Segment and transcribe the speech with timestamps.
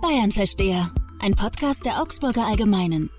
[0.00, 3.10] Bayern-Versteher, ein Podcast der Augsburger Allgemeinen.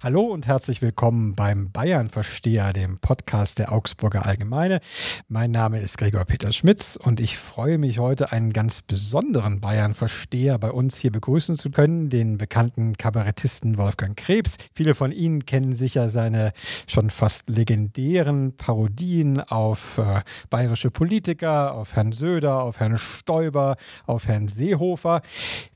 [0.00, 4.78] Hallo und herzlich willkommen beim Bayern-Versteher, dem Podcast der Augsburger Allgemeine.
[5.26, 10.56] Mein Name ist Gregor Peter Schmitz und ich freue mich heute, einen ganz besonderen Bayern-Versteher
[10.58, 14.58] bei uns hier begrüßen zu können, den bekannten Kabarettisten Wolfgang Krebs.
[14.72, 16.52] Viele von Ihnen kennen sicher seine
[16.86, 23.74] schon fast legendären Parodien auf äh, bayerische Politiker, auf Herrn Söder, auf Herrn Stoiber,
[24.06, 25.22] auf Herrn Seehofer.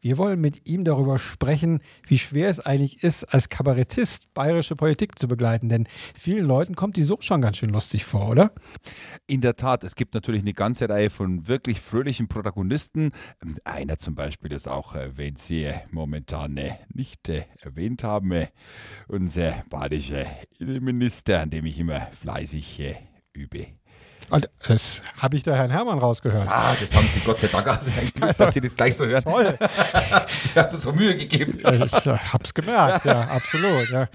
[0.01, 4.77] Wir wollen mit ihm darüber sprechen, wie schwer es eigentlich ist, als Kabarettist ist, bayerische
[4.77, 5.69] Politik zu begleiten?
[5.69, 5.87] Denn
[6.19, 8.53] vielen Leuten kommt die so schon ganz schön lustig vor, oder?
[9.27, 13.13] In der Tat, es gibt natürlich eine ganze Reihe von wirklich fröhlichen Protagonisten.
[13.65, 16.59] Einer zum Beispiel ist auch, wenn Sie momentan
[16.93, 18.47] nicht äh, erwähnt haben,
[19.09, 20.27] unser bayerischer
[20.59, 22.97] Innenminister, an dem ich immer fleißig
[23.33, 23.67] übe.
[24.31, 26.49] Und das habe ich da Herrn Hermann rausgehört.
[26.49, 29.23] Ah, das haben Sie Gott sei Dank, also Glück, dass Sie das gleich so hören.
[29.23, 29.59] Toll.
[30.45, 31.59] ich habe so Mühe gegeben.
[31.59, 33.91] Ich habe es gemerkt, ja, absolut.
[33.91, 34.09] Ja.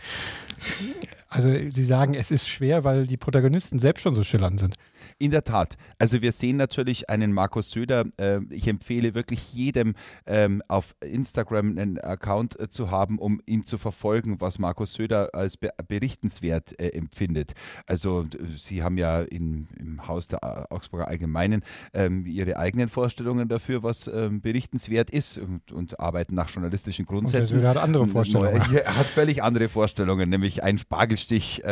[1.30, 4.76] Also Sie sagen, es ist schwer, weil die Protagonisten selbst schon so schillernd sind.
[5.20, 5.78] In der Tat.
[6.00, 8.06] Also wir sehen natürlich einen Markus Söder.
[8.18, 13.66] Äh, ich empfehle wirklich jedem ähm, auf Instagram einen Account äh, zu haben, um ihn
[13.66, 17.54] zu verfolgen, was Markus Söder als be berichtenswert äh, empfindet.
[17.86, 18.24] Also
[18.56, 21.64] Sie haben ja in, im Haus der Augsburger Allgemeinen
[21.94, 27.56] ähm, Ihre eigenen Vorstellungen dafür, was ähm, berichtenswert ist und, und, arbeiten nach journalistischen Grundsätzen.
[27.56, 28.62] Und Söder hat andere Vorstellungen.
[28.74, 31.64] Er hat völlig andere Vorstellungen, nämlich einen Spargelstich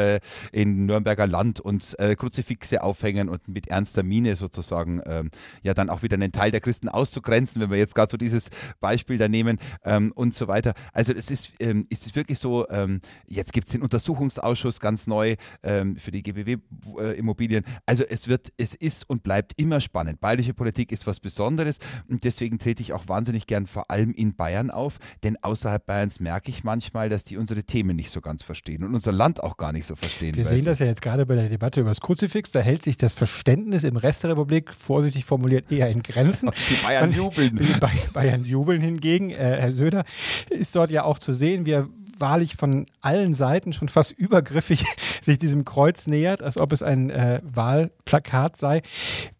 [0.51, 5.29] in Nürnberger Land und Kruzifixe aufhängen und mit ernster Miene sozusagen ähm,
[5.63, 8.49] ja dann auch wieder einen Teil der Christen auszugrenzen, wenn wir jetzt gerade so dieses
[8.79, 10.73] Beispiel da nehmen ähm, und so weiter.
[10.93, 15.07] Also es ist, ähm, es ist wirklich so, ähm, jetzt gibt es den Untersuchungsausschuss ganz
[15.07, 17.63] neu ähm, für die GBW-Immobilien.
[17.63, 20.19] Äh, also es wird, es ist und bleibt immer spannend.
[20.19, 24.35] Bayerische Politik ist was Besonderes und deswegen trete ich auch wahnsinnig gern vor allem in
[24.35, 28.43] Bayern auf, denn außerhalb Bayerns merke ich manchmal, dass die unsere Themen nicht so ganz
[28.43, 30.35] verstehen und unser Land auch gar nicht so verstehen.
[30.35, 32.97] Wir sehen das ja jetzt gerade bei der Debatte über das Kruzifix, da hält sich
[32.97, 36.51] das Verständnis im Rest der Republik, vorsichtig formuliert, eher in Grenzen.
[36.69, 37.57] Die Bayern jubeln.
[37.57, 39.31] Die Bayern jubeln hingegen.
[39.31, 40.03] Äh, Herr Söder
[40.49, 41.87] ist dort ja auch zu sehen, wie er
[42.17, 44.85] wahrlich von allen Seiten schon fast übergriffig
[45.21, 48.81] sich diesem Kreuz nähert, als ob es ein äh, Wahlplakat sei.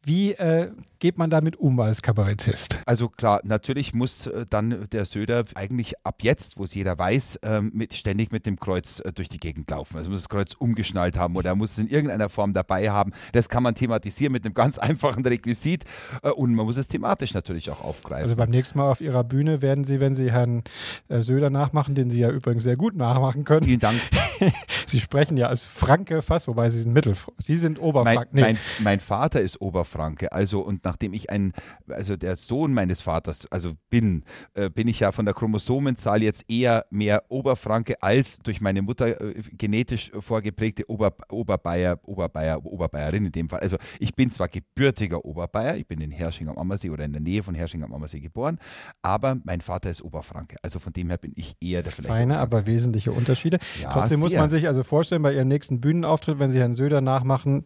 [0.06, 2.78] Wie äh, geht man damit um als Kabarettist?
[2.86, 7.40] Also klar, natürlich muss äh, dann der Söder eigentlich ab jetzt, wo es jeder weiß,
[7.42, 9.98] ähm, mit, ständig mit dem Kreuz äh, durch die Gegend laufen.
[9.98, 13.14] Also muss das Kreuz umgeschnallt haben oder er muss es in irgendeiner Form dabei haben.
[13.32, 15.86] Das kann man thematisieren mit einem ganz einfachen Requisit
[16.22, 18.26] äh, und man muss es thematisch natürlich auch aufgreifen.
[18.26, 20.64] Also beim nächsten Mal auf Ihrer Bühne werden Sie, wenn Sie Herrn
[21.10, 23.66] Söder nachmachen, den Sie ja übrigens sehr gut nachmachen können.
[23.66, 24.00] Vielen Dank.
[24.86, 27.16] Sie sprechen ja als Franke fast, wobei Sie sind Mittel.
[27.40, 28.20] Sie sind Oberfranke.
[28.20, 28.42] Mein, nee.
[28.42, 29.62] mein, mein Vater ist
[29.96, 31.54] Oberfranke, also und nachdem ich ein,
[31.88, 34.24] also der Sohn meines Vaters, also bin,
[34.54, 39.20] äh, bin ich ja von der Chromosomenzahl jetzt eher mehr Oberfranke als durch meine Mutter
[39.22, 43.62] äh, genetisch vorgeprägte Ober, Oberbayer, Oberbayer, Oberbayerin in dem Fall.
[43.62, 47.22] Also ich bin zwar gebürtiger Oberbayer, ich bin in Hersching am Ammersee oder in der
[47.22, 48.60] Nähe von Hersching am Ammersee geboren,
[49.02, 50.58] aber mein Vater ist Oberfranke.
[50.62, 52.10] Also von dem her bin ich eher der vielleicht.
[52.10, 53.60] Feine, aber wesentliche Unterschiede.
[53.82, 54.18] Ja, Trotzdem sehr.
[54.18, 57.66] muss man sich also vorstellen, bei Ihrem nächsten Bühnenauftritt, wenn Sie Herrn Söder nachmachen,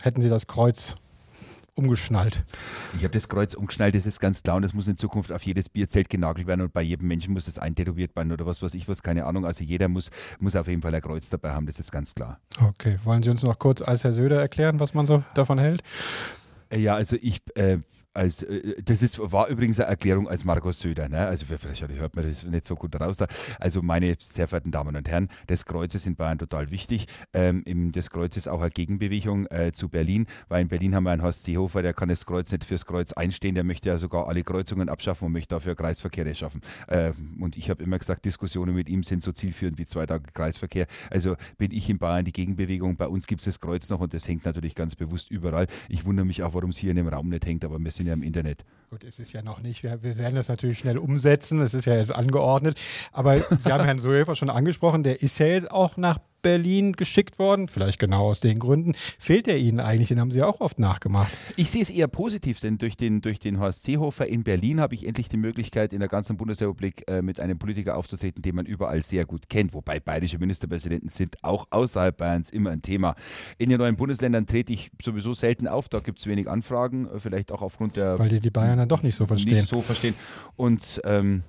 [0.00, 0.94] hätten Sie das Kreuz
[1.78, 2.44] umgeschnallt.
[2.96, 5.42] Ich habe das Kreuz umgeschnallt, das ist ganz klar und das muss in Zukunft auf
[5.44, 8.74] jedes Bierzelt genagelt werden und bei jedem Menschen muss das eintätowiert werden oder was weiß
[8.74, 9.46] ich was, keine Ahnung.
[9.46, 12.40] Also jeder muss, muss auf jeden Fall ein Kreuz dabei haben, das ist ganz klar.
[12.60, 15.82] Okay, wollen Sie uns noch kurz als Herr Söder erklären, was man so davon hält?
[16.74, 17.78] Ja, also ich äh,
[18.18, 21.08] als, äh, das ist, war übrigens eine Erklärung als Markus Söder.
[21.08, 21.26] Ne?
[21.26, 23.26] Also vielleicht hört man das nicht so gut raus da.
[23.60, 27.06] Also meine sehr verehrten Damen und Herren, das Kreuz ist in Bayern total wichtig.
[27.32, 31.12] Ähm, das Kreuz ist auch eine Gegenbewegung äh, zu Berlin, weil in Berlin haben wir
[31.12, 34.28] einen Horst Seehofer, der kann das Kreuz nicht fürs Kreuz einstehen, der möchte ja sogar
[34.28, 36.60] alle Kreuzungen abschaffen und möchte dafür Kreisverkehre schaffen.
[36.88, 40.24] Ähm, und ich habe immer gesagt, Diskussionen mit ihm sind so zielführend wie zwei Tage
[40.32, 40.86] Kreisverkehr.
[41.10, 42.96] Also bin ich in Bayern die Gegenbewegung.
[42.96, 45.68] Bei uns gibt es das Kreuz noch und das hängt natürlich ganz bewusst überall.
[45.88, 48.07] Ich wundere mich auch, warum es hier in dem Raum nicht hängt, aber wir sind
[48.08, 48.64] ja im Internet.
[48.90, 51.84] Gut, es ist ja noch nicht, wir, wir werden das natürlich schnell umsetzen, es ist
[51.84, 52.80] ja jetzt angeordnet,
[53.12, 57.38] aber Sie haben Herrn Soefer schon angesprochen, der ist ja jetzt auch nach Berlin geschickt
[57.38, 58.94] worden, vielleicht genau aus den Gründen.
[59.18, 60.08] Fehlt er Ihnen eigentlich?
[60.08, 61.32] Den haben Sie ja auch oft nachgemacht.
[61.56, 64.94] Ich sehe es eher positiv, denn durch den, durch den Horst Seehofer in Berlin habe
[64.94, 68.66] ich endlich die Möglichkeit, in der ganzen Bundesrepublik äh, mit einem Politiker aufzutreten, den man
[68.66, 69.74] überall sehr gut kennt.
[69.74, 73.14] Wobei bayerische Ministerpräsidenten sind auch außerhalb Bayerns immer ein Thema.
[73.58, 77.18] In den neuen Bundesländern trete ich sowieso selten auf, da gibt es wenig Anfragen, äh,
[77.18, 78.18] vielleicht auch aufgrund der.
[78.18, 79.54] Weil die die Bayern dann doch nicht so verstehen.
[79.54, 80.14] Nicht so verstehen.
[80.56, 81.00] Und.
[81.04, 81.42] Ähm,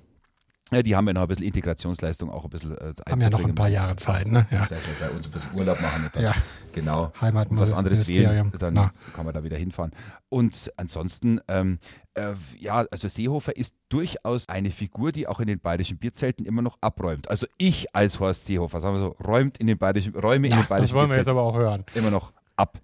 [0.71, 3.43] Ja, die haben ja noch ein bisschen Integrationsleistung auch ein bisschen äh, Haben ja noch
[3.43, 4.45] ein paar Jahre Zeit, ne?
[4.51, 4.67] Ja.
[4.99, 6.05] Bei uns ein bisschen Urlaub machen.
[6.05, 6.33] Und dann, Ja.
[6.71, 7.11] Genau.
[7.19, 8.91] Heimat- und was anderes wählen, dann Na.
[9.15, 9.91] kann man da wieder hinfahren.
[10.29, 11.79] Und ansonsten, ähm,
[12.13, 16.61] äh, ja, also Seehofer ist durchaus eine Figur, die auch in den bayerischen Bierzelten immer
[16.61, 17.27] noch abräumt.
[17.29, 20.57] Also ich als Horst Seehofer, sagen wir so, räumt in den bayerischen, räume in Ja,
[20.57, 21.83] den das bayerischen wollen wir jetzt Bierzelten aber auch hören.
[21.95, 22.79] immer noch ab.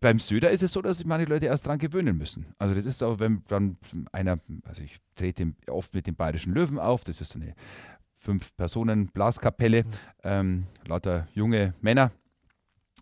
[0.00, 2.46] Beim Söder ist es so, dass sich manche Leute erst dran gewöhnen müssen.
[2.58, 3.76] Also das ist auch, wenn dann
[4.12, 7.54] einer, also ich trete oft mit dem Bayerischen Löwen auf, das ist so eine
[8.14, 9.84] Fünf-Personen-Blaskapelle,
[10.22, 12.12] ähm, lauter junge Männer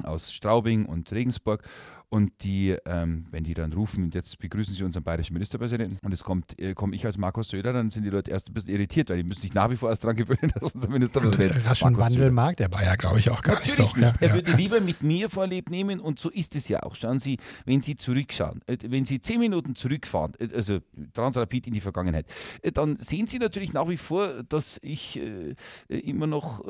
[0.05, 1.63] aus Straubing und Regensburg.
[2.11, 6.13] Und die, ähm, wenn die dann rufen, und jetzt begrüßen sie unseren bayerischen Ministerpräsidenten und
[6.13, 8.71] es kommt, äh, komme ich als Markus Söder, dann sind die Leute erst ein bisschen
[8.71, 11.93] irritiert, weil die müssen sich nach wie vor erst dran gewöhnen, dass unser Ministerpräsident Raschen
[11.93, 14.01] Markus Wandel Söder mag der Bayer, glaube ich, auch gar Natürlich nicht so.
[14.01, 14.15] nicht.
[14.15, 14.35] Ja, er ja.
[14.35, 16.95] würde lieber mit mir Vorlieb nehmen und so ist es ja auch.
[16.95, 20.79] Schauen Sie, wenn Sie zurückschauen, äh, wenn Sie zehn Minuten zurückfahren, äh, also
[21.13, 22.25] Transrapid in die Vergangenheit,
[22.63, 25.55] äh, dann sehen Sie natürlich nach wie vor, dass ich äh,
[25.89, 26.65] äh, immer noch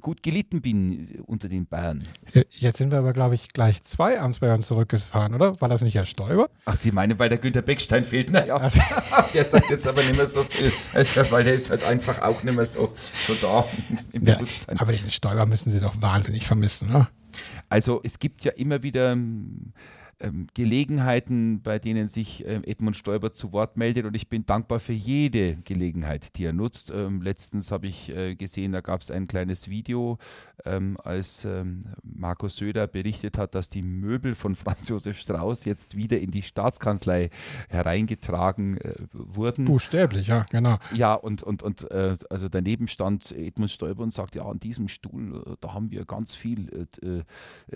[0.00, 2.02] gut gelitten bin unter den Bayern.
[2.50, 5.60] Jetzt sind wir aber, glaube ich, gleich zwei Amtsbayern zurückgefahren, oder?
[5.60, 6.48] War das nicht Herr Stoiber?
[6.64, 8.30] Ach, Sie meinen, weil der Günther Beckstein fehlt?
[8.30, 8.80] Naja, Also,
[9.34, 12.42] der sagt jetzt aber nicht mehr so viel, also, weil der ist halt einfach auch
[12.42, 12.92] nicht mehr so,
[13.26, 13.64] so da
[14.12, 14.78] im ja, Bewusstsein.
[14.78, 17.08] aber den Stoiber müssen Sie doch wahnsinnig vermissen, ne?
[17.68, 19.16] Also es gibt ja immer wieder
[20.22, 24.80] ähm, Gelegenheiten, bei denen sich ähm, Edmund Stoiber zu Wort meldet und ich bin dankbar
[24.80, 26.90] für jede Gelegenheit, die er nutzt.
[26.90, 30.18] Ähm, letztens habe ich äh, gesehen, da gab es ein kleines Video,
[30.64, 35.96] ähm, als ähm, Markus Söder berichtet hat, dass die Möbel von Franz Josef Strauß jetzt
[35.96, 37.30] wieder in die Staatskanzlei
[37.68, 39.64] hereingetragen äh, wurden.
[39.64, 40.78] Buchstäblich, ja, genau.
[40.94, 44.88] Ja, und, und, und äh, also daneben stand Edmund Stoiber und sagt, ja, an diesem
[44.88, 47.22] Stuhl, äh, da haben wir ganz viel äh, äh,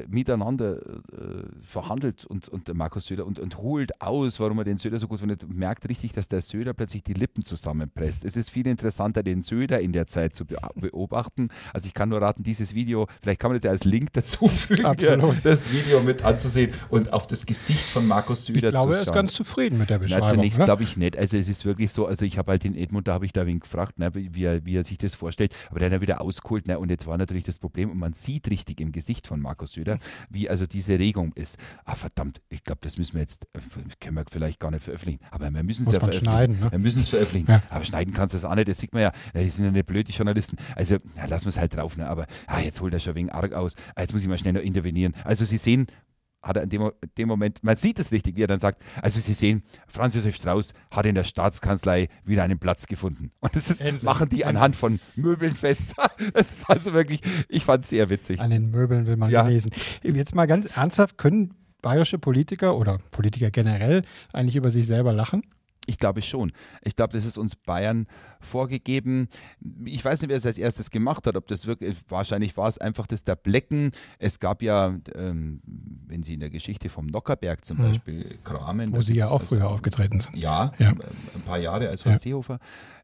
[0.09, 0.81] miteinander
[1.63, 5.09] verhandelt und, und der Markus Söder und, und holt aus, warum er den Söder so
[5.09, 8.25] gut findet, und merkt richtig, dass der Söder plötzlich die Lippen zusammenpresst.
[8.25, 11.49] Es ist viel interessanter, den Söder in der Zeit zu be beobachten.
[11.73, 14.49] Also ich kann nur raten, dieses Video, vielleicht kann man das ja als Link dazu
[14.49, 15.37] fügen, Absolut.
[15.45, 19.03] das Video mit anzusehen und auf das Gesicht von Markus Söder Ich glaube, zu er
[19.05, 20.29] ist ganz zufrieden mit der Na, Beschreibung.
[20.29, 20.65] zunächst ne?
[20.65, 21.17] glaube ich nicht.
[21.17, 23.47] Also es ist wirklich so, also ich habe halt den Edmund, da habe ich da
[23.47, 26.21] wen gefragt, ne, wie, er, wie er sich das vorstellt, aber der hat ja wieder
[26.21, 26.67] ausgeholt.
[26.69, 29.73] Ne, und jetzt war natürlich das Problem, und man sieht richtig im Gesicht von Markus
[29.73, 29.99] Söder,
[30.31, 31.59] wie also diese Regung ist.
[31.85, 33.61] Ah, verdammt, ich glaube, das müssen wir jetzt, äh,
[34.01, 36.25] können wir vielleicht gar nicht veröffentlichen, aber wir müssen es ja veröffentlichen.
[36.33, 36.71] schneiden, ne?
[36.73, 37.51] Wir müssen es veröffentlichen.
[37.51, 37.63] Ja.
[37.71, 39.13] Aber schneiden kannst du das auch nicht, das sieht man ja.
[39.35, 40.57] Na, die sind ja nicht blöd, die Journalisten.
[40.75, 42.09] Also, ja, lassen wir es halt drauf, ne?
[42.09, 43.75] aber ah, jetzt holt er schon wegen arg aus.
[43.95, 45.15] Ah, jetzt muss ich mal schnell noch intervenieren.
[45.25, 45.87] Also, Sie sehen,
[46.43, 49.21] hat er in dem, dem Moment, man sieht es richtig, wie er dann sagt, also
[49.21, 53.33] Sie sehen, Franz Josef Strauß hat in der Staatskanzlei wieder einen Platz gefunden.
[53.41, 54.05] Und das ist, Endlich.
[54.05, 55.95] machen die anhand von Möbeln fest.
[56.35, 58.41] Das ist also wirklich, ich fand es sehr witzig.
[58.41, 59.47] An den Möbeln will man Ja.
[59.47, 59.71] lesen.
[60.03, 64.03] Jetzt mal ganz ernsthaft, können bayerische Politiker oder Politiker generell
[64.33, 65.43] eigentlich über sich selber lachen?
[65.89, 66.51] Ich glaube schon.
[66.83, 68.09] Ich glaube, das ist uns Bayern
[68.41, 69.29] vorgegeben.
[69.85, 71.37] Ich weiß nicht, wer es als erstes gemacht hat.
[71.37, 73.93] Ob das wirklich, wahrscheinlich war es einfach das der Blecken.
[74.19, 75.61] Es gab ja, ähm,
[76.09, 77.83] wenn Sie in der Geschichte vom Nockerberg zum Mhm.
[77.83, 78.93] Beispiel kramen.
[78.93, 80.37] Wo Sie ja auch also- früher aufgetreten sind.
[80.37, 80.89] Ja, Ja.
[80.91, 82.11] ein paar Jahre als Ja.
[82.11, 82.59] Horst Seehofer.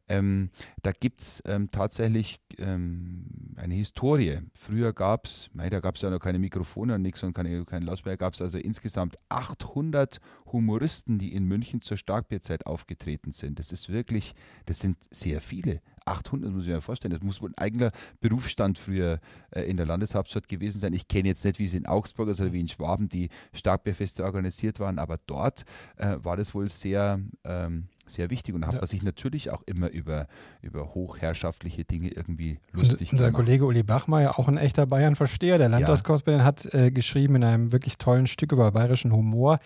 [0.09, 0.49] Ähm,
[0.81, 4.39] da gibt es ähm, tatsächlich ähm, eine Historie.
[4.53, 7.85] Früher gab es, da gab es ja noch keine Mikrofone und nichts und keine, keine
[7.85, 10.19] Lautsprecher, gab es also insgesamt 800
[10.51, 13.59] Humoristen, die in München zur Starkbierzeit aufgetreten sind.
[13.59, 14.35] Das ist wirklich,
[14.65, 15.81] das sind sehr viele.
[16.05, 17.13] 800, das muss ich mir vorstellen.
[17.13, 19.19] Das muss wohl ein eigener Berufsstand früher
[19.51, 20.93] äh, in der Landeshauptstadt gewesen sein.
[20.93, 24.79] Ich kenne jetzt nicht, wie es in Augsburg oder wie in Schwaben die Starkbierfeste organisiert
[24.79, 25.63] waren, aber dort
[25.97, 28.85] äh, war das wohl sehr, ähm, sehr wichtig und hat Ja.
[28.85, 30.27] sich natürlich auch immer über,
[30.61, 33.35] über hochherrschaftliche Dinge irgendwie Und lustig unser gemacht.
[33.45, 37.97] Kollege Uli Bachmeier, auch ein echter Bayern-Versteher, der Landtagskorrespondent, hat äh, geschrieben in einem wirklich
[37.97, 39.59] tollen Stück über bayerischen Humor,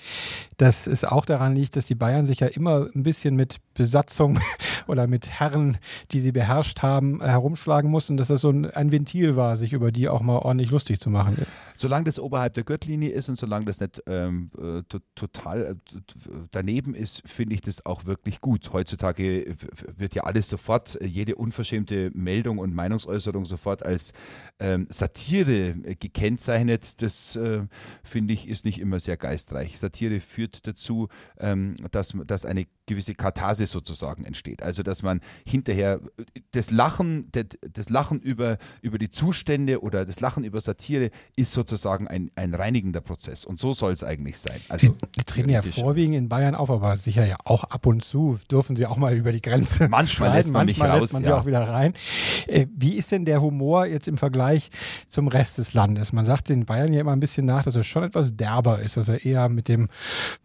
[0.58, 4.40] dass es auch daran liegt, dass die Bayern sich ja immer ein bisschen mit Besatzung
[4.88, 5.78] oder mit Herren,
[6.12, 9.92] die sie beherrscht haben, herumschlagen mussten, dass das so ein, ein Ventil war, sich über
[9.92, 11.38] die auch mal ordentlich lustig zu machen.
[11.78, 15.76] Solange das oberhalb der Gürtellinie ist und solange das nicht ähm, äh, to total äh,
[16.52, 18.74] daneben ist, finde ich das auch wirklich gut.
[18.74, 19.46] Heutzutage
[19.96, 24.14] wird ja alles sofort, äh, jede unverschämte Meldung und Meinungsäußerung sofort als
[24.60, 27.02] ähm, Satire gekennzeichnet.
[27.02, 27.62] Das äh,
[28.04, 29.78] finde ich ist nicht immer sehr geistreich.
[29.78, 34.64] Satire führt dazu, ähm, dass, dass eine gewisse Katharsis sozusagen entsteht.
[34.64, 36.00] Also dass man hinterher
[36.52, 42.08] das Lachen, das, Lachen über, über die Zustände oder das Lachen über Satire ist sozusagen
[42.08, 43.46] ein, ein reinigender Prozess.
[43.46, 44.60] Und so soll es eigentlich sein.
[44.70, 48.04] Also Sie die treten ja vorwiegend in Bayern auf, aber sicher ja auch ab und
[48.04, 51.14] zu dürfen sie auch mal über die Grenze Manchmal lässt man mich Manchmal raus, lässt
[51.14, 51.40] man sie ja.
[51.40, 51.94] auch wieder rein.
[52.48, 54.70] Äh, wie ist denn der Humor jetzt im Vergleich
[55.08, 56.14] zum Rest des Landes?
[56.14, 58.98] Man sagt den Bayern ja immer ein bisschen nach, dass er schon etwas derber ist,
[58.98, 59.90] dass er eher mit dem,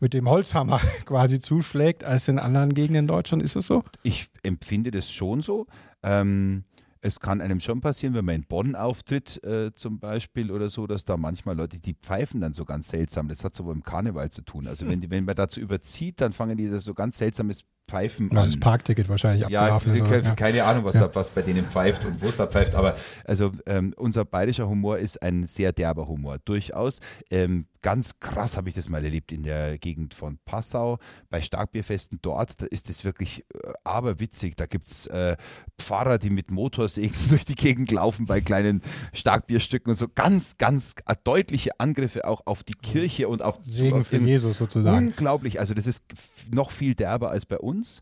[0.00, 3.42] mit dem Holzhammer quasi zuschlägt, als in anderen Gegenden in Deutschland?
[3.42, 3.82] Ist das so?
[4.02, 5.66] Ich empfinde das schon so.
[6.02, 6.64] Ähm,
[7.04, 10.86] es kann einem schon passieren, wenn man in Bonn auftritt, äh, zum Beispiel oder so,
[10.86, 13.26] dass da manchmal Leute, die pfeifen dann so ganz seltsam.
[13.28, 14.68] Das hat so mit dem Karneval zu tun.
[14.68, 18.30] Also wenn, die, wenn man dazu überzieht, dann fangen die das so ganz seltsames Pfeifen
[18.32, 18.50] Ja, an.
[18.50, 19.92] das Parkticket wahrscheinlich Ja, abgelaufen.
[19.94, 20.34] ist, keine, ja.
[20.36, 21.08] keine Ahnung, was, Ja.
[21.08, 22.76] da, was bei denen pfeift und wo es da pfeift.
[22.76, 27.00] Aber also ähm, unser bayerischer Humor ist ein sehr derber Humor, durchaus.
[27.30, 30.98] Ähm, ganz krass habe ich das mal erlebt in der Gegend von Passau,
[31.28, 32.60] bei Starkbierfesten dort.
[32.62, 34.56] Da ist es wirklich äh, aberwitzig.
[34.56, 35.36] Da gibt es äh,
[35.78, 40.06] Pfarrer, die mit Motorsägen durch die Gegend laufen bei kleinen Starkbierstücken und so.
[40.14, 44.58] Ganz, ganz äh, deutliche Angriffe auch auf die Kirche und auf, Segen auf für Jesus
[44.58, 45.08] sozusagen.
[45.08, 45.60] Unglaublich.
[45.60, 46.04] Also das ist
[46.50, 48.00] noch viel derber als bei uns.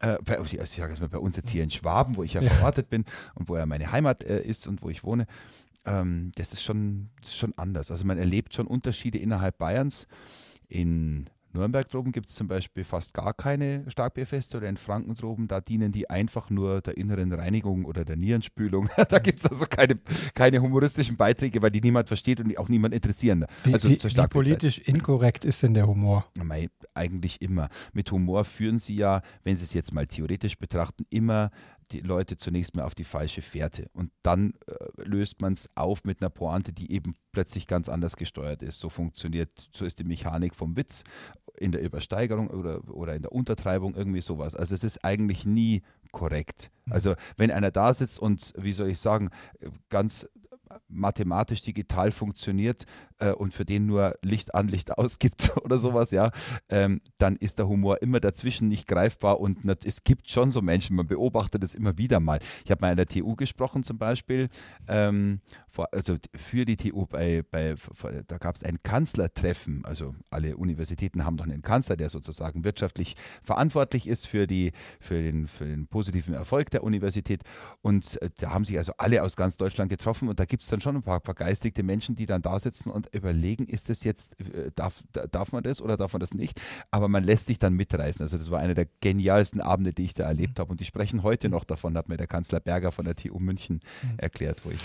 [0.00, 2.40] Äh, bei, ich sage jetzt mal bei uns jetzt hier in Schwaben, wo ich ja,
[2.40, 2.50] Ja.
[2.50, 5.26] verortet bin und wo ja meine Heimat äh, ist und wo ich wohne.
[5.84, 7.90] Ähm, das ist schon, das ist schon anders.
[7.90, 10.06] Also man erlebt schon Unterschiede innerhalb Bayerns.
[10.68, 15.48] In Nürnberg droben gibt es zum Beispiel fast gar keine Starkbierfeste oder in Franken droben,
[15.48, 18.88] da dienen die einfach nur der inneren Reinigung oder der Nierenspülung.
[19.08, 19.98] da gibt es also keine,
[20.34, 23.46] keine humoristischen Beiträge, weil die niemand versteht und die auch niemand interessieren.
[23.64, 26.24] Wie, also wie, wie politisch inkorrekt ist denn der Humor?
[26.94, 27.68] Eigentlich immer.
[27.92, 31.50] Mit Humor führen sie ja, wenn sie es jetzt mal theoretisch betrachten, immer
[31.92, 33.88] die Leute zunächst mal auf die falsche Fährte.
[33.92, 38.16] Und dann äh, löst man es auf mit einer Pointe, die eben plötzlich ganz anders
[38.16, 38.78] gesteuert ist.
[38.78, 41.04] So funktioniert, so ist die Mechanik vom Witz
[41.58, 44.54] in der Übersteigerung oder, oder in der Untertreibung, irgendwie sowas.
[44.54, 45.82] Also es ist eigentlich nie
[46.12, 46.70] korrekt.
[46.88, 49.30] Also wenn einer da sitzt und, wie soll ich sagen,
[49.88, 50.26] ganz
[50.88, 52.84] mathematisch digital funktioniert
[53.20, 56.30] äh, und für den nur Licht an, Licht aus gibt oder sowas, ja,
[56.68, 60.62] ähm, dann ist der Humor immer dazwischen nicht greifbar und nat- es gibt schon so
[60.62, 62.40] Menschen, man beobachtet es immer wieder mal.
[62.64, 64.48] Ich habe mal an der TU gesprochen zum Beispiel,
[64.88, 70.14] ähm, vor, also für die TU, bei, bei, vor- da gab es ein Kanzlertreffen, also
[70.30, 75.48] alle Universitäten haben doch einen Kanzler, der sozusagen wirtschaftlich verantwortlich ist für, die, für, den,
[75.48, 77.42] für den positiven Erfolg der Universität
[77.82, 80.68] und äh, da haben sich also alle aus ganz Deutschland getroffen und da gibt es
[80.68, 84.38] dann schon ein paar vergeistigte Menschen, die dann da sitzen und überlegen, ist das jetzt,
[84.40, 86.60] äh, darf, da- darf man das oder darf man das nicht?
[86.90, 88.22] Aber man lässt sich dann mitreißen.
[88.22, 91.22] Also das war einer der genialsten Abende, die ich da erlebt habe und die sprechen
[91.22, 93.80] heute noch davon, hat mir der Kanzler Berger von der TU München
[94.16, 94.80] erklärt, wo ich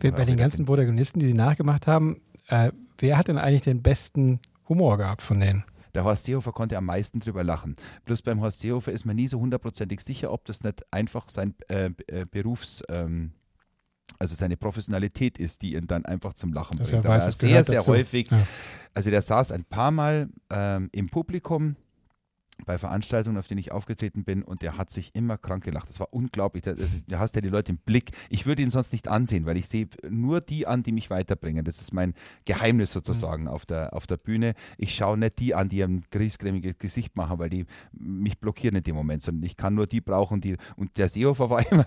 [0.00, 4.40] Bei, den ganzen Protagonisten, die Sie nachgemacht haben, äh, wer hat denn eigentlich den besten
[4.68, 5.64] Humor gehabt von denen?
[5.94, 7.74] Der Horst Seehofer konnte am meisten drüber lachen.
[8.06, 11.54] Bloß beim Horst Seehofer ist man nie so hundertprozentig sicher, ob das nicht einfach sein
[11.68, 13.32] äh, äh, Berufs, ähm,
[14.18, 17.04] also seine Professionalität ist, die ihn dann einfach zum Lachen Das bringt.
[17.04, 17.90] er Da weiß, sehr, sehr dazu.
[17.90, 18.30] häufig.
[18.30, 18.46] Ja.
[18.94, 21.76] Also der saß ein paar Mal ähm, im Publikum
[22.64, 25.88] bei Veranstaltungen, auf denen ich aufgetreten bin und der hat sich immer krank gelacht.
[25.88, 26.62] Das war unglaublich.
[26.62, 26.74] Da,
[27.18, 28.12] hast ja die Leute im Blick.
[28.28, 31.64] Ich würde ihn sonst nicht ansehen, weil ich sehe nur die an, die mich weiterbringen.
[31.64, 32.14] Das ist mein
[32.44, 34.54] Geheimnis sozusagen auf, der, auf der Bühne.
[34.78, 38.82] Ich schaue nicht die an, die ein griesgrämiges Gesicht machen, weil die mich blockieren in
[38.82, 40.56] dem Moment, sondern ich kann nur die brauchen, die.
[40.76, 41.86] Und der Seehofer war immer,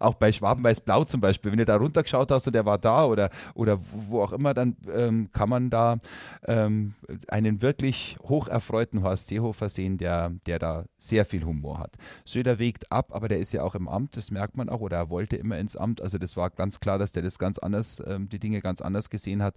[0.00, 3.30] auch bei Schwaben-Weiß-Blau zum Beispiel, wenn du da runtergeschaut hast und der war da oder,
[3.54, 5.98] oder wo auch immer, dann ähm, kann man da
[6.46, 6.94] ähm,
[7.28, 10.13] einen wirklich hocherfreuten Horst Seehofer sehen, der,
[10.46, 11.96] der da sehr viel Humor hat.
[12.24, 14.96] Söder wägt ab, aber der ist ja auch im Amt, das merkt man auch, oder
[14.96, 16.00] er wollte immer ins Amt.
[16.00, 19.10] Also das war ganz klar, dass der das ganz anders, ähm, die Dinge ganz anders
[19.10, 19.54] gesehen hat.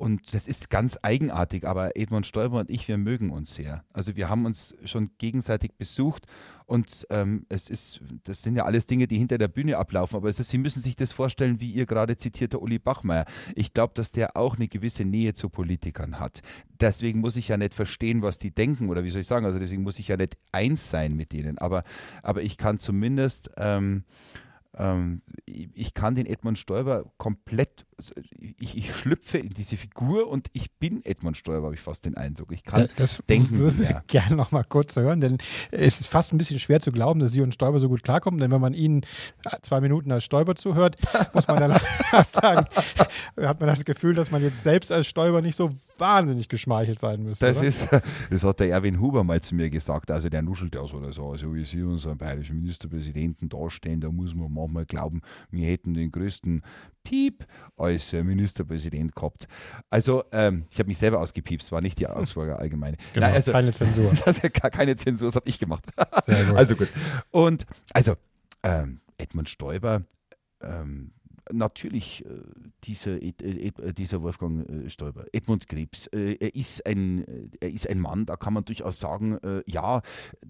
[0.00, 3.84] Und das ist ganz eigenartig, aber Edmund Stoiber und ich, wir mögen uns sehr.
[3.92, 6.26] Also wir haben uns schon gegenseitig besucht
[6.70, 10.28] und ähm, es ist, das sind ja alles Dinge, die hinter der Bühne ablaufen, aber
[10.28, 13.24] ist, Sie müssen sich das vorstellen, wie Ihr gerade zitierter Uli Bachmeier.
[13.56, 16.42] Ich glaube, dass der auch eine gewisse Nähe zu Politikern hat.
[16.80, 19.58] Deswegen muss ich ja nicht verstehen, was die denken oder wie soll ich sagen, also
[19.58, 21.82] deswegen muss ich ja nicht eins sein mit denen, aber,
[22.22, 23.50] aber ich kann zumindest...
[23.56, 24.04] Ähm,
[24.76, 27.86] ähm, ich kann den Edmund Stoiber komplett,
[28.58, 32.16] ich, ich schlüpfe in diese Figur und ich bin Edmund Stoiber, habe ich fast den
[32.16, 32.52] Eindruck.
[32.52, 34.02] Ich kann Da- das denken, würden wir ja.
[34.06, 35.38] gerne noch mal kurz hören, denn
[35.70, 38.40] es ist fast ein bisschen schwer zu glauben, dass Sie und Stoiber so gut klarkommen,
[38.40, 39.02] denn wenn man Ihnen
[39.62, 40.96] zwei Minuten als Stoiber zuhört,
[41.34, 41.80] muss man dann
[42.26, 42.66] sagen,
[43.36, 47.22] hat man das Gefühl, dass man jetzt selbst als Stoiber nicht so wahnsinnig geschmeichelt sein
[47.22, 47.46] müsste.
[47.46, 47.66] Das oder?
[47.66, 47.88] ist,
[48.30, 50.10] das hat der Erwin Huber mal zu mir gesagt.
[50.10, 51.30] Also der nuschelt ja so oder so.
[51.30, 56.10] Also wie Sie unseren bayerischen Ministerpräsidenten dastehen, da muss man manchmal glauben, wir hätten den
[56.10, 56.62] größten
[57.02, 59.48] Piep als äh, Ministerpräsident gehabt.
[59.88, 62.96] Also ähm, ich habe mich selber ausgepiepst, war nicht die Augsburger Allgemeine.
[63.14, 64.10] Genau, Nein, also, keine Zensur.
[64.24, 65.84] Das ist ja gar keine Zensur, das habe ich gemacht.
[66.26, 66.56] Sehr gut.
[66.56, 66.88] Also gut.
[67.30, 68.16] Und also
[68.62, 70.02] ähm, Edmund Stoiber,
[70.62, 71.12] ähm,
[71.52, 72.28] natürlich äh,
[72.84, 77.70] dieser, Ed, Ed, dieser Wolfgang äh, Stoiber, Edmund Krebs, äh, er, ist ein, äh, er
[77.70, 80.02] ist ein Mann, da kann man durchaus sagen, äh, ja,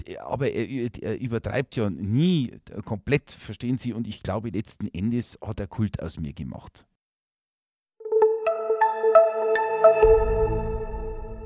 [0.05, 4.89] äh, aber er, er übertreibt ja nie äh, komplett, verstehen Sie, und ich glaube, letzten
[4.89, 6.87] Endes hat er Kult aus mir gemacht.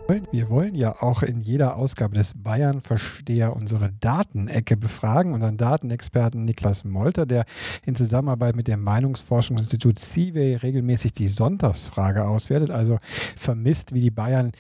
[0.07, 5.33] Wir wollen ja auch in jeder Ausgabe des Bayern-Versteher unsere Datenecke befragen.
[5.33, 7.47] Unseren Datenexperten Niklas Molter, der
[7.87, 12.99] in Zusammenarbeit mit dem Meinungsforschungsinstitut CIVE regelmäßig die Sonntagsfrage auswertet, also
[13.35, 14.53] vermisst, wie die Bayern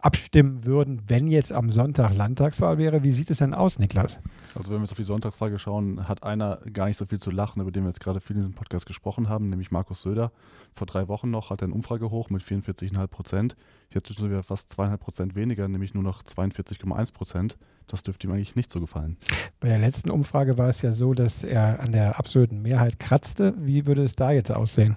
[0.00, 3.02] abstimmen würden, wenn jetzt am Sonntag Landtagswahl wäre.
[3.02, 4.20] Wie sieht es denn aus, Niklas?
[4.54, 7.30] Also wenn wir jetzt auf die Sonntagsfrage schauen, hat einer gar nicht so viel zu
[7.30, 10.30] lachen, über den wir jetzt gerade viel in diesem Podcast gesprochen haben, nämlich Markus Söder.
[10.74, 13.56] Vor drei Wochen noch hat er eine Umfrage hoch mit 44,5 Prozent.
[13.92, 17.56] Jetzt sind wir fast zweieinhalb Prozent weniger, nämlich nur noch 42,1 Prozent.
[17.88, 19.16] Das dürfte ihm eigentlich nicht so gefallen.
[19.58, 23.52] Bei der letzten Umfrage war es ja so, dass er an der absoluten Mehrheit kratzte.
[23.58, 24.96] Wie würde es da jetzt aussehen?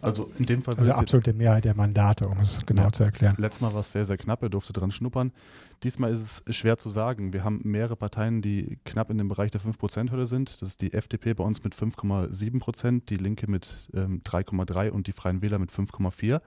[0.00, 0.74] Also in dem Fall.
[0.76, 3.34] Also absolute Mehrheit der Mandate, um es genau ja, zu erklären.
[3.38, 5.32] Letztes Mal war es sehr, sehr knapp, er durfte dran schnuppern.
[5.82, 7.32] Diesmal ist es schwer zu sagen.
[7.32, 10.62] Wir haben mehrere Parteien, die knapp in dem Bereich der 5%-Hürde sind.
[10.62, 15.12] Das ist die FDP bei uns mit 5,7%, die Linke mit ähm, 3,3% und die
[15.12, 16.40] Freien Wähler mit 5,4%.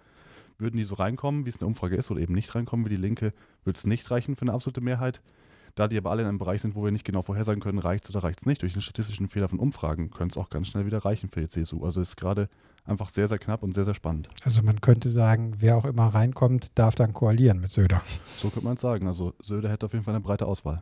[0.59, 2.97] Würden die so reinkommen, wie es eine Umfrage ist, oder eben nicht reinkommen wie die
[2.97, 5.21] Linke, würde es nicht reichen für eine absolute Mehrheit.
[5.75, 8.03] Da die aber alle in einem Bereich sind, wo wir nicht genau vorhersagen können, reicht
[8.03, 10.67] es oder reicht es nicht, durch einen statistischen Fehler von Umfragen, könnte es auch ganz
[10.67, 11.85] schnell wieder reichen für die CSU.
[11.85, 12.49] Also ist gerade
[12.85, 14.29] einfach sehr, sehr knapp und sehr, sehr spannend.
[14.43, 18.01] Also man könnte sagen, wer auch immer reinkommt, darf dann koalieren mit Söder.
[18.37, 19.07] So könnte man es sagen.
[19.07, 20.81] Also Söder hätte auf jeden Fall eine breite Auswahl.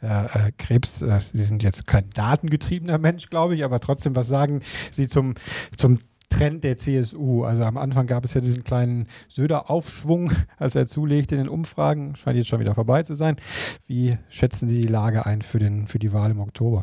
[0.00, 4.28] Herr äh, Krebs, äh, Sie sind jetzt kein datengetriebener Mensch, glaube ich, aber trotzdem, was
[4.28, 5.34] sagen Sie zum,
[5.76, 5.98] zum
[6.30, 7.44] Trend der CSU.
[7.44, 12.16] Also am Anfang gab es ja diesen kleinen Söder-Aufschwung, als er zulegte in den Umfragen.
[12.16, 13.36] Scheint jetzt schon wieder vorbei zu sein.
[13.86, 16.82] Wie schätzen Sie die Lage ein für, den, für die Wahl im Oktober?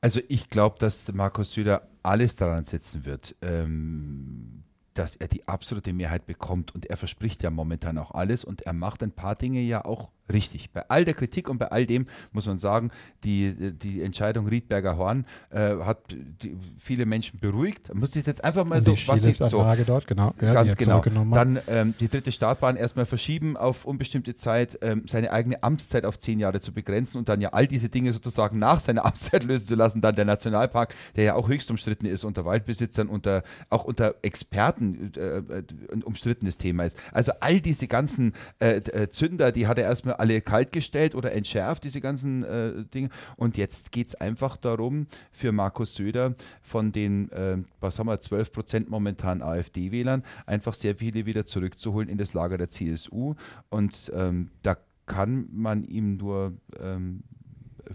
[0.00, 5.92] Also ich glaube, dass Markus Söder alles daran setzen wird, ähm, dass er die absolute
[5.92, 6.74] Mehrheit bekommt.
[6.74, 10.10] Und er verspricht ja momentan auch alles und er macht ein paar Dinge ja auch
[10.32, 10.70] richtig.
[10.70, 12.90] Bei all der Kritik und bei all dem muss man sagen,
[13.24, 17.94] die, die Entscheidung Riedberger Horn äh, hat die, viele Menschen beruhigt.
[17.94, 21.02] Muss ich jetzt einfach mal so, die was die so dort, genau, ja, ganz genau.
[21.32, 26.18] Dann ähm, die dritte Startbahn erstmal verschieben auf unbestimmte Zeit, ähm, seine eigene Amtszeit auf
[26.18, 29.66] zehn Jahre zu begrenzen und dann ja all diese Dinge sozusagen nach seiner Amtszeit lösen
[29.66, 30.00] zu lassen.
[30.00, 35.12] Dann der Nationalpark, der ja auch höchst umstritten ist unter Waldbesitzern, unter auch unter Experten
[35.16, 36.98] äh, äh ein umstrittenes Thema ist.
[37.12, 41.84] Also all diese ganzen äh, äh Zünder, die hat er erstmal alle kaltgestellt oder entschärft,
[41.84, 43.10] diese ganzen äh, Dinge.
[43.36, 48.20] Und jetzt geht es einfach darum, für Markus Söder von den, äh, was haben wir,
[48.20, 53.34] 12 Prozent momentan AfD-Wählern, einfach sehr viele wieder zurückzuholen in das Lager der CSU.
[53.68, 54.76] Und ähm, da
[55.06, 57.22] kann man ihm nur ähm,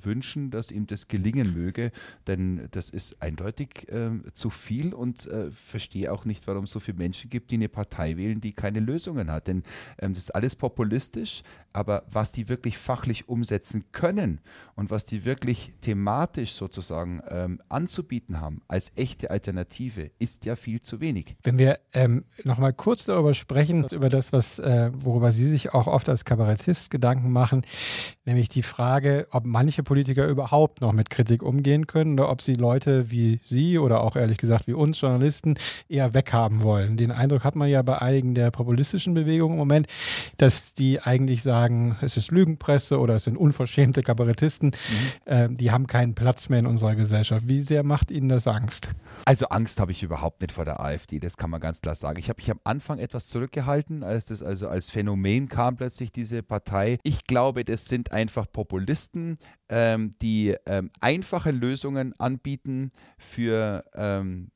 [0.01, 1.91] wünschen, dass ihm das gelingen möge,
[2.27, 6.79] denn das ist eindeutig äh, zu viel und äh, verstehe auch nicht, warum es so
[6.79, 9.47] viele Menschen gibt, die eine Partei wählen, die keine Lösungen hat.
[9.47, 9.63] Denn
[9.99, 14.39] ähm, das ist alles populistisch, aber was die wirklich fachlich umsetzen können
[14.75, 20.81] und was die wirklich thematisch sozusagen ähm, anzubieten haben als echte Alternative, ist ja viel
[20.81, 21.35] zu wenig.
[21.43, 25.87] Wenn wir ähm, nochmal kurz darüber sprechen, über das, was, äh, worüber Sie sich auch
[25.87, 27.63] oft als Kabarettist Gedanken machen,
[28.25, 32.55] nämlich die Frage, ob manche Politiker überhaupt noch mit Kritik umgehen können oder ob sie
[32.55, 35.55] Leute wie Sie oder auch ehrlich gesagt wie uns Journalisten
[35.89, 36.97] eher weghaben wollen.
[36.97, 39.87] Den Eindruck hat man ja bei einigen der populistischen Bewegungen im Moment,
[40.37, 45.31] dass die eigentlich sagen, sagen, es ist Lügenpresse oder es sind unverschämte Kabarettisten, mhm.
[45.31, 47.47] äh, die haben keinen Platz mehr in unserer Gesellschaft.
[47.47, 48.89] Wie sehr macht Ihnen das Angst?
[49.25, 52.19] Also Angst habe ich überhaupt nicht vor der AfD, das kann man ganz klar sagen.
[52.19, 56.43] Ich habe mich am Anfang etwas zurückgehalten, als das also als Phänomen kam plötzlich diese
[56.43, 56.99] Partei.
[57.03, 59.37] Ich glaube, das sind einfach Populisten,
[59.71, 64.51] ähm, die ähm, einfache Lösungen anbieten für ähm,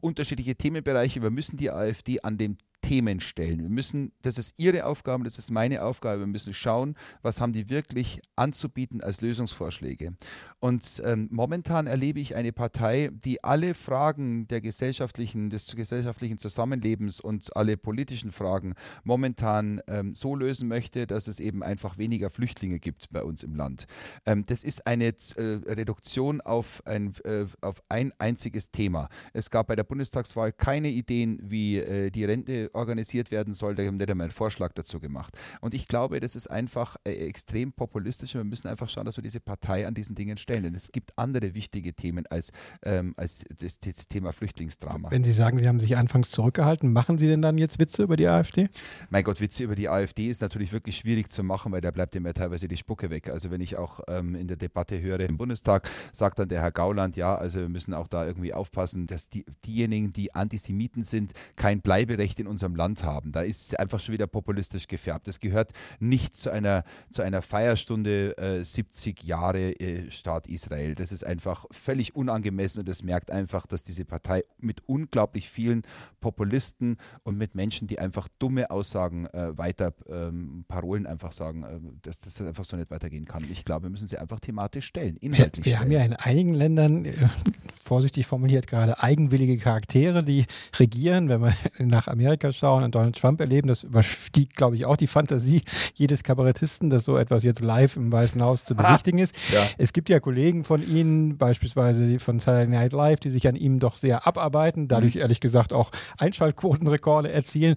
[0.00, 1.22] unterschiedliche Themenbereiche.
[1.22, 3.62] Wir müssen die AfD an dem Themen stellen.
[3.62, 7.52] Wir müssen, das ist Ihre Aufgabe, das ist meine Aufgabe, wir müssen schauen, was haben
[7.52, 10.14] die wirklich anzubieten als Lösungsvorschläge.
[10.60, 17.20] Und ähm, momentan erlebe ich eine Partei, die alle Fragen der gesellschaftlichen, des gesellschaftlichen Zusammenlebens
[17.20, 22.78] und alle politischen Fragen momentan ähm, so lösen möchte, dass es eben einfach weniger Flüchtlinge
[22.78, 23.88] gibt bei uns im Land.
[24.26, 29.08] Ähm, das ist eine äh, Reduktion auf ein, äh, auf ein einziges Thema.
[29.32, 33.74] Es gab bei der Bundestagswahl keine Ideen, wie äh, die Rente organisiert werden soll.
[33.74, 35.36] Da haben nicht einmal einen Vorschlag dazu gemacht.
[35.60, 39.16] Und ich glaube, das ist einfach äh, extrem populistisch und wir müssen einfach schauen, dass
[39.16, 40.64] wir diese Partei an diesen Dingen stellen.
[40.64, 45.10] Denn es gibt andere wichtige Themen als, ähm, als das, das, Thema Flüchtlingsdrama.
[45.10, 48.16] Wenn Sie sagen, Sie haben sich anfangs zurückgehalten, machen Sie denn dann jetzt Witze über
[48.16, 48.68] die AfD?
[49.10, 52.14] Mein Gott, Witze über die AfD ist natürlich wirklich schwierig zu machen, weil da bleibt
[52.14, 53.28] immer teilweise die Spucke weg.
[53.30, 56.72] Also wenn ich auch ähm, in der Debatte höre im Bundestag, sagt dann der Herr
[56.72, 61.32] Gauland, ja, also wir müssen auch da irgendwie aufpassen, dass die, diejenigen, die Antisemiten sind,
[61.56, 63.32] kein Bleiberecht in unserem unserem Land haben.
[63.32, 65.28] Da ist es einfach schon wieder populistisch gefärbt.
[65.28, 70.94] Es gehört nicht zu einer, zu einer Feierstunde äh, 70 Jahre äh, Staat Israel.
[70.94, 75.82] Das ist einfach völlig unangemessen und es merkt einfach, dass diese Partei mit unglaublich vielen
[76.20, 81.78] Populisten und mit Menschen, die einfach dumme Aussagen äh, weiter, ähm, Parolen einfach sagen, äh,
[82.02, 83.44] dass, dass, das einfach so nicht weitergehen kann.
[83.50, 85.80] Ich glaube, wir müssen sie einfach thematisch stellen, inhaltlich wir, wir stellen.
[85.80, 87.14] haben ja in einigen Ländern, äh,
[87.82, 90.46] vorsichtig formuliert, gerade eigenwillige Charaktere, die
[90.78, 91.28] regieren.
[91.28, 95.06] Wenn wir nach Amerika schauen und Donald Trump erleben, das überstieg, glaube ich, auch die
[95.06, 95.62] Fantasie
[95.94, 99.34] jedes Kabarettisten, dass so etwas jetzt live im Weißen Haus zu besichtigen ist.
[99.52, 99.66] Ja.
[99.78, 103.78] Es gibt ja Kollegen von Ihnen, beispielsweise von Saturday Night Live, die sich an ihm
[103.78, 105.20] doch sehr abarbeiten, dadurch Mhm.
[105.22, 107.76] ehrlich gesagt auch Einschaltquotenrekorde erzielen.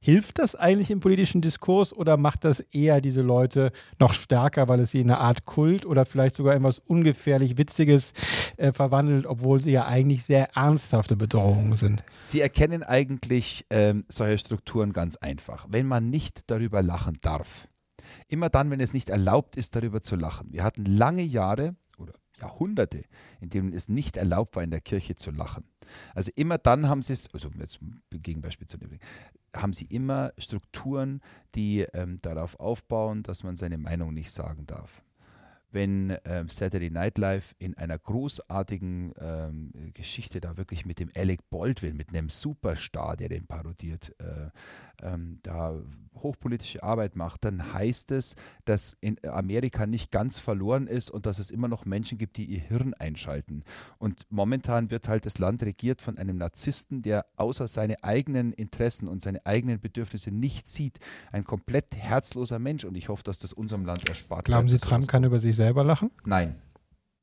[0.00, 4.80] Hilft das eigentlich im politischen Diskurs oder macht das eher diese Leute noch stärker, weil
[4.80, 8.12] es sie in eine Art Kult oder vielleicht sogar in was ungefährlich Witziges
[8.56, 12.02] äh, verwandelt, obwohl sie ja eigentlich sehr ernsthafte Bedrohungen sind?
[12.22, 15.66] Sie erkennen eigentlich ähm, solche Strukturen ganz einfach.
[15.68, 17.68] Wenn man nicht darüber lachen darf,
[18.28, 20.52] immer dann, wenn es nicht erlaubt ist, darüber zu lachen.
[20.52, 23.02] Wir hatten lange Jahre oder Jahrhunderte,
[23.40, 25.64] in denen es nicht erlaubt war, in der Kirche zu lachen.
[26.14, 28.98] Also immer dann haben sie es, also jetzt Gegenbeispiel zu nehmen,
[29.54, 31.20] haben sie immer Strukturen,
[31.54, 35.02] die ähm, darauf aufbauen, dass man seine Meinung nicht sagen darf.
[35.70, 41.48] Wenn ähm, Saturday Night Live in einer großartigen ähm, Geschichte da wirklich mit dem Alec
[41.50, 44.50] Baldwin, mit einem Superstar, der den parodiert, äh,
[45.02, 45.80] ähm, da
[46.22, 48.34] hochpolitische Arbeit macht, dann heißt es,
[48.64, 52.44] dass in Amerika nicht ganz verloren ist und dass es immer noch Menschen gibt, die
[52.44, 53.62] ihr Hirn einschalten.
[53.98, 59.08] Und momentan wird halt das Land regiert von einem Narzissten, der außer seine eigenen Interessen
[59.08, 60.98] und seine eigenen Bedürfnisse nicht sieht.
[61.32, 64.78] Ein komplett herzloser Mensch und ich hoffe, dass das unserem Land erspart Glauben bleibt, Sie,
[64.78, 66.10] dass Trump kann über sich selber lachen?
[66.24, 66.56] Nein.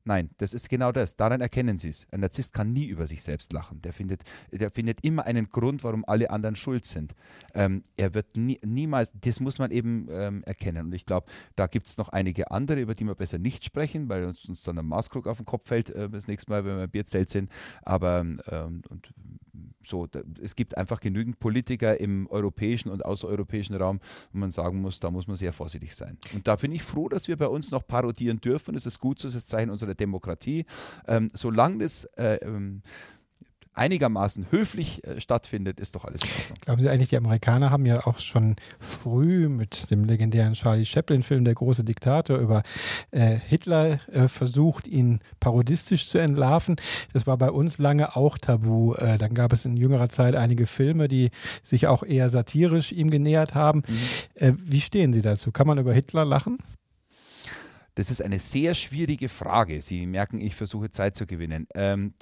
[0.06, 1.16] Nein, das ist genau das.
[1.16, 2.06] Daran erkennen Sie es.
[2.12, 3.82] Ein Narzisst kann nie über sich selbst lachen.
[3.82, 7.16] Der findet, der findet immer einen Grund, warum alle anderen schuld sind.
[7.54, 10.86] Ähm, er wird nie, niemals, das muss man eben ähm, erkennen.
[10.86, 14.08] Und ich glaube, da gibt es noch einige andere, über die wir besser nicht sprechen,
[14.08, 16.76] weil uns, uns dann ein Maßkrug auf den Kopf fällt äh, das nächste Mal, wenn
[16.76, 17.50] wir im Bierzelt sind.
[17.82, 19.12] Aber ähm, und
[19.86, 24.00] so, da, es gibt einfach genügend Politiker im europäischen und außereuropäischen Raum,
[24.32, 26.18] wo man sagen muss, da muss man sehr vorsichtig sein.
[26.34, 28.74] Und da bin ich froh, dass wir bei uns noch parodieren dürfen.
[28.74, 30.66] Es ist gut, so ist das Zeichen unserer Demokratie.
[31.06, 32.82] Ähm, solange das äh, ähm,
[33.76, 36.58] einigermaßen höflich äh, stattfindet, ist doch alles in Ordnung.
[36.64, 41.44] Glauben Sie eigentlich, die Amerikaner haben ja auch schon früh mit dem legendären Charlie Chaplin-Film
[41.44, 42.62] Der große Diktator über
[43.10, 46.76] äh, Hitler äh, versucht, ihn parodistisch zu entlarven.
[47.12, 48.94] Das war bei uns lange auch tabu.
[48.94, 51.30] Äh, dann gab es in jüngerer Zeit einige Filme, die
[51.62, 53.82] sich auch eher satirisch ihm genähert haben.
[54.34, 55.52] Äh, wie stehen Sie dazu?
[55.52, 56.58] Kann man über Hitler lachen?
[57.96, 59.80] Das ist eine sehr schwierige Frage.
[59.80, 61.66] Sie merken, ich versuche Zeit zu gewinnen.
[61.74, 62.12] Ähm,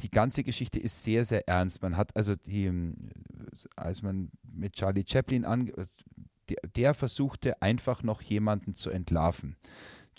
[0.00, 1.82] die, ganze Geschichte ist sehr, sehr ernst.
[1.82, 2.70] Man hat also die,
[3.74, 5.72] als man mit Charlie Chaplin an,
[6.48, 9.56] der, der versuchte einfach noch jemanden zu entlarven.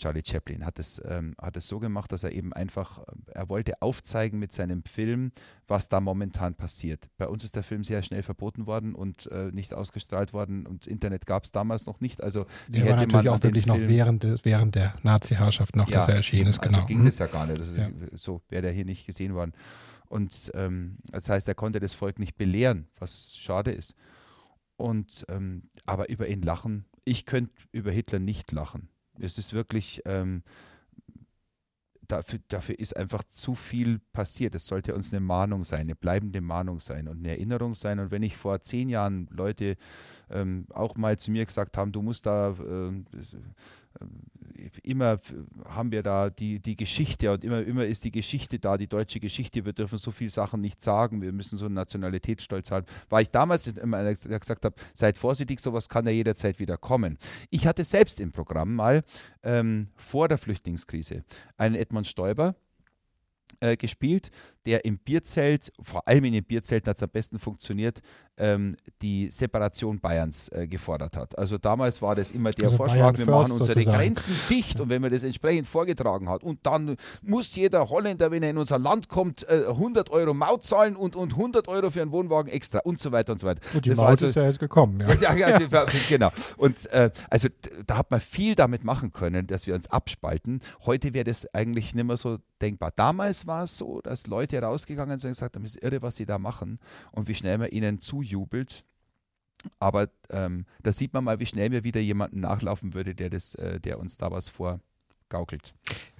[0.02, 3.80] Charlie Chaplin hat es, ähm, hat es so gemacht, dass er eben einfach, er wollte
[3.80, 5.30] aufzeigen mit seinem Film,
[5.68, 7.08] was da momentan passiert.
[7.18, 10.82] Bei uns ist der Film sehr schnell verboten worden und äh, nicht ausgestrahlt worden und
[10.84, 12.20] das Internet gab es damals noch nicht.
[12.20, 16.08] Also Der war natürlich auch wirklich noch Film- während, des, während der Nazi-Herrschaft noch, dass
[16.08, 16.60] er erschienen ist.
[16.60, 16.78] Genau.
[16.78, 17.06] Also ging Mhm.
[17.06, 17.60] das ja gar nicht.
[17.60, 17.88] Also, Ja.
[18.16, 19.52] So wäre der hier nicht gesehen worden.
[20.08, 23.94] Und ähm, das heißt, er konnte das Volk nicht belehren, was schade ist.
[24.76, 28.88] Und ähm, aber über ihn lachen, ich könnte über Hitler nicht lachen.
[29.22, 30.42] Es ist wirklich, ähm,
[32.08, 34.54] dafür, dafür ist einfach zu viel passiert.
[34.54, 37.98] Es sollte uns eine Mahnung sein, eine bleibende Mahnung sein und eine Erinnerung sein.
[37.98, 39.76] Und wenn ich vor zehn Jahren Leute
[40.30, 43.06] ähm, auch mal zu mir gesagt haben, du musst da ähm,
[44.82, 45.18] immer
[45.64, 49.20] haben wir da die, die Geschichte und immer, immer ist die Geschichte da, die deutsche
[49.20, 49.64] Geschichte.
[49.64, 52.86] Wir dürfen so viele Sachen nicht sagen, wir müssen so einen Nationalitätsstolz haben.
[53.08, 56.76] War ich damals immer einer, der gesagt habe, seid vorsichtig, sowas kann ja jederzeit wieder
[56.76, 57.18] kommen.
[57.50, 59.02] Ich hatte selbst im Programm mal
[59.42, 61.24] ähm, vor der Flüchtlingskrise
[61.56, 62.54] einen Edmund Stoiber,
[63.62, 64.30] äh, gespielt,
[64.66, 68.00] der im Bierzelt, vor allem in den Bierzelten hat es am besten funktioniert,
[68.42, 71.38] ähm, die Separation Bayerns äh, gefordert hat.
[71.38, 73.96] Also damals war das immer der Also Vorschlag, Bayern wir machen unsere sozusagen.
[73.96, 78.42] Grenzen dicht und wenn man das entsprechend vorgetragen hat und dann muss jeder Holländer, wenn
[78.42, 82.02] er in unser Land kommt, äh, 100 Euro Maut zahlen und, und 100 Euro für
[82.02, 83.60] einen Wohnwagen extra und so weiter und so weiter.
[83.72, 85.00] Gut, die Das Maut also- ist ja jetzt gekommen.
[85.00, 85.14] Ja.
[85.36, 86.30] ja, ja, war- genau.
[86.56, 87.48] Und äh, also
[87.86, 90.60] da hat man viel damit machen können, dass wir uns abspalten.
[90.84, 92.92] Heute wäre das eigentlich nicht mehr so denkbar.
[92.94, 96.16] Damals war es so, dass Leute rausgegangen sind und gesagt haben, es ist irre, was
[96.16, 96.78] sie da machen
[97.12, 98.31] und wie schnell man ihnen zujubelt.
[99.78, 103.54] Aber ähm, da sieht man mal, wie schnell mir wieder jemanden nachlaufen würde, der, das,
[103.54, 105.74] äh, der uns da was vorgaukelt.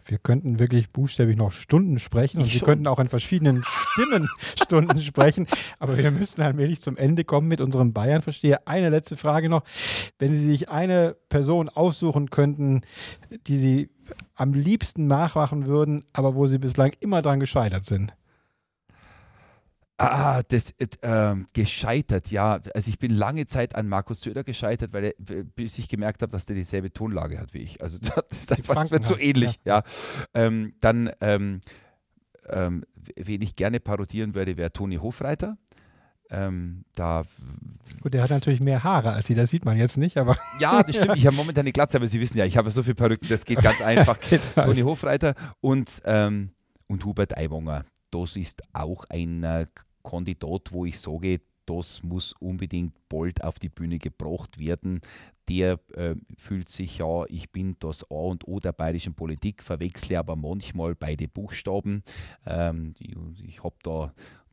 [0.04, 2.66] Wir könnten wirklich buchstäblich noch Stunden sprechen und Ich wir schon.
[2.66, 4.28] könnten auch in verschiedenen Stimmen
[4.60, 5.46] Stunden sprechen.
[5.78, 8.66] Aber wir müssen allmählich zum Ende kommen mit unserem Bayern-Versteher.
[8.66, 9.62] Eine letzte Frage noch.
[10.18, 12.82] Wenn Sie sich eine Person aussuchen könnten,
[13.46, 13.90] die Sie
[14.34, 18.14] am liebsten nachmachen würden, aber wo Sie bislang immer dran gescheitert sind.
[19.98, 22.58] Ah, das äh, ähm, gescheitert, ja.
[22.74, 26.32] Also ich bin lange Zeit an Markus Söder gescheitert, weil er, bis ich gemerkt habe,
[26.32, 27.82] dass der dieselbe Tonlage hat wie ich.
[27.82, 29.82] Also das ist einfach, das wird so Franken ähnlich, ja.
[30.34, 31.60] Ähm, dann, ähm,
[32.48, 32.84] ähm,
[33.16, 35.56] wen ich gerne parodieren würde, wäre Toni Hofreiter.
[36.30, 37.24] Ähm, da,
[38.00, 40.82] Gut, der hat natürlich mehr Haare als Sie, das sieht man jetzt nicht, aber ja,
[40.82, 41.16] das stimmt.
[41.16, 43.44] Ich habe momentan eine Glatze, aber Sie wissen ja, ich habe so viele Perücken, das
[43.44, 44.18] geht ganz einfach.
[44.30, 44.54] Halt.
[44.54, 46.50] Toni Hofreiter und, ähm,
[46.88, 47.84] und Hubert Aiwanger.
[48.12, 49.66] Das ist auch ein äh,
[50.04, 55.00] Kandidat, wo ich sage, das muss unbedingt bald auf die Bühne gebracht werden.
[55.48, 60.18] Der äh, fühlt sich ja, ich bin das A und O der bayerischen Politik, verwechsle
[60.18, 62.02] aber manchmal beide Buchstaben.
[62.46, 64.12] Ähm, ich ich habe da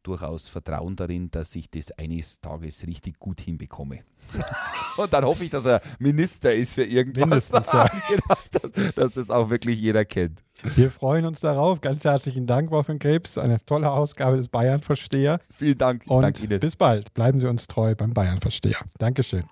[0.10, 4.00] durchaus Vertrauen darin, dass ich das eines Tages richtig gut hinbekomme.
[4.98, 7.26] und dann hoffe ich, dass er Minister ist für irgendwas.
[7.52, 7.88] Mindestens, ja.
[8.10, 10.42] genau, dass, dass das auch wirklich jeder kennt.
[10.76, 11.82] wir freuen uns darauf.
[11.82, 13.38] Ganz herzlichen Dank, Wolfgang Krebs.
[13.38, 15.40] Eine tolle Ausgabe des Bayern-Versteher.
[15.52, 16.04] Vielen Dank.
[16.06, 16.60] Ich Und danke Ihnen.
[16.60, 17.14] bis bald.
[17.14, 18.80] Bleiben Sie uns treu beim Bayern-Versteher.
[18.98, 19.44] Dankeschön.